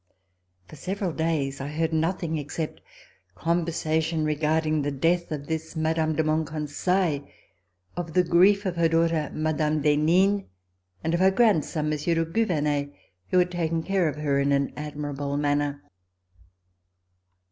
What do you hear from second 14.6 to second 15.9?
admirable manner.